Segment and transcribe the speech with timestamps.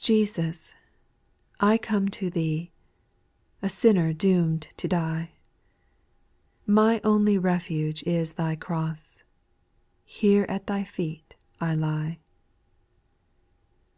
[0.00, 0.72] TESUS,
[1.60, 2.72] I come to Thee,
[3.60, 5.34] el A sinner doom'd to die;
[6.66, 9.18] My only refuge is Thy cross,
[10.06, 12.18] Here at Thy feet I lie.